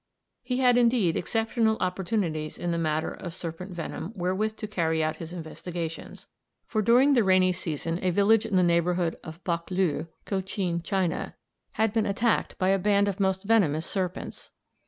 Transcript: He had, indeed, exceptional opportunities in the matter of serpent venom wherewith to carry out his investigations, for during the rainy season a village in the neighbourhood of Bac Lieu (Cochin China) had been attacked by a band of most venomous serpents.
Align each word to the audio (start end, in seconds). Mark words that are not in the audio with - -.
He 0.41 0.57
had, 0.57 0.79
indeed, 0.79 1.15
exceptional 1.15 1.77
opportunities 1.79 2.57
in 2.57 2.71
the 2.71 2.79
matter 2.79 3.11
of 3.11 3.35
serpent 3.35 3.71
venom 3.73 4.13
wherewith 4.15 4.55
to 4.55 4.67
carry 4.67 5.03
out 5.03 5.17
his 5.17 5.31
investigations, 5.31 6.25
for 6.65 6.81
during 6.81 7.13
the 7.13 7.23
rainy 7.23 7.53
season 7.53 7.99
a 8.03 8.09
village 8.09 8.43
in 8.43 8.55
the 8.55 8.63
neighbourhood 8.63 9.19
of 9.23 9.43
Bac 9.43 9.69
Lieu 9.69 10.07
(Cochin 10.25 10.81
China) 10.81 11.35
had 11.73 11.93
been 11.93 12.07
attacked 12.07 12.57
by 12.57 12.69
a 12.69 12.79
band 12.79 13.07
of 13.07 13.19
most 13.19 13.43
venomous 13.43 13.85
serpents. 13.85 14.49